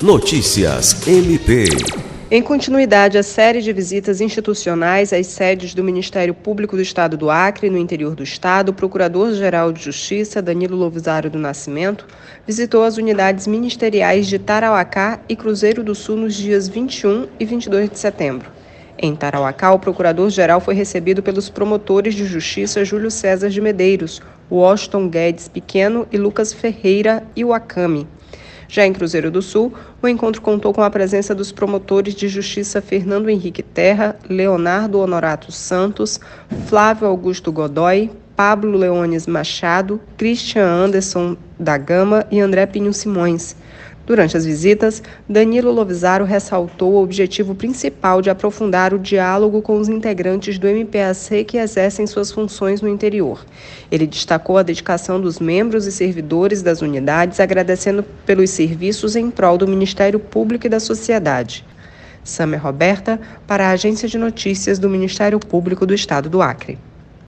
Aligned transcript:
Notícias 0.00 1.08
MP. 1.08 1.64
Em 2.30 2.40
continuidade 2.40 3.18
à 3.18 3.22
série 3.24 3.60
de 3.60 3.72
visitas 3.72 4.20
institucionais 4.20 5.12
às 5.12 5.26
sedes 5.26 5.74
do 5.74 5.82
Ministério 5.82 6.32
Público 6.32 6.76
do 6.76 6.82
Estado 6.82 7.16
do 7.16 7.28
Acre, 7.28 7.68
no 7.68 7.76
interior 7.76 8.14
do 8.14 8.22
Estado, 8.22 8.68
o 8.68 8.72
Procurador-Geral 8.72 9.72
de 9.72 9.82
Justiça, 9.82 10.40
Danilo 10.40 10.76
Lovisário 10.76 11.28
do 11.28 11.36
Nascimento, 11.36 12.06
visitou 12.46 12.84
as 12.84 12.96
unidades 12.96 13.48
ministeriais 13.48 14.28
de 14.28 14.38
Tarauacá 14.38 15.18
e 15.28 15.34
Cruzeiro 15.34 15.82
do 15.82 15.96
Sul 15.96 16.14
nos 16.18 16.36
dias 16.36 16.68
21 16.68 17.26
e 17.40 17.44
22 17.44 17.90
de 17.90 17.98
setembro. 17.98 18.48
Em 18.96 19.16
Tarauacá, 19.16 19.72
o 19.72 19.80
procurador-geral 19.80 20.60
foi 20.60 20.76
recebido 20.76 21.24
pelos 21.24 21.50
promotores 21.50 22.14
de 22.14 22.24
justiça 22.24 22.84
Júlio 22.84 23.10
César 23.10 23.50
de 23.50 23.60
Medeiros, 23.60 24.22
Washington 24.48 25.08
Guedes 25.08 25.48
Pequeno 25.48 26.06
e 26.12 26.16
Lucas 26.16 26.52
Ferreira 26.52 27.24
e 27.34 27.44
Wakami. 27.44 28.06
Já 28.68 28.86
em 28.86 28.92
Cruzeiro 28.92 29.30
do 29.30 29.40
Sul, 29.40 29.72
o 30.02 30.06
encontro 30.06 30.42
contou 30.42 30.74
com 30.74 30.82
a 30.82 30.90
presença 30.90 31.34
dos 31.34 31.50
promotores 31.50 32.14
de 32.14 32.28
justiça 32.28 32.82
Fernando 32.82 33.30
Henrique 33.30 33.62
Terra, 33.62 34.14
Leonardo 34.28 34.98
Honorato 35.00 35.50
Santos, 35.50 36.20
Flávio 36.66 37.08
Augusto 37.08 37.50
Godoy, 37.50 38.10
Pablo 38.38 38.78
Leones 38.78 39.26
Machado, 39.26 40.00
Christian 40.16 40.64
Anderson 40.64 41.36
da 41.58 41.76
Gama 41.76 42.24
e 42.30 42.38
André 42.38 42.66
Pinho 42.66 42.92
Simões. 42.92 43.56
Durante 44.06 44.36
as 44.36 44.44
visitas, 44.46 45.02
Danilo 45.28 45.72
Lovisaro 45.72 46.24
ressaltou 46.24 46.92
o 46.92 47.02
objetivo 47.02 47.52
principal 47.56 48.22
de 48.22 48.30
aprofundar 48.30 48.94
o 48.94 48.98
diálogo 49.00 49.60
com 49.60 49.76
os 49.76 49.88
integrantes 49.88 50.56
do 50.56 50.68
MPAC 50.68 51.42
que 51.46 51.58
exercem 51.58 52.06
suas 52.06 52.30
funções 52.30 52.80
no 52.80 52.88
interior. 52.88 53.44
Ele 53.90 54.06
destacou 54.06 54.56
a 54.56 54.62
dedicação 54.62 55.20
dos 55.20 55.40
membros 55.40 55.86
e 55.86 55.90
servidores 55.90 56.62
das 56.62 56.80
unidades, 56.80 57.40
agradecendo 57.40 58.04
pelos 58.24 58.50
serviços 58.50 59.16
em 59.16 59.32
prol 59.32 59.58
do 59.58 59.66
Ministério 59.66 60.20
Público 60.20 60.64
e 60.64 60.70
da 60.70 60.78
sociedade. 60.78 61.66
Samer 62.22 62.58
Roberta, 62.58 63.20
para 63.48 63.66
a 63.66 63.72
Agência 63.72 64.08
de 64.08 64.16
Notícias 64.16 64.78
do 64.78 64.88
Ministério 64.88 65.40
Público 65.40 65.84
do 65.84 65.92
Estado 65.92 66.30
do 66.30 66.40
Acre. 66.40 66.78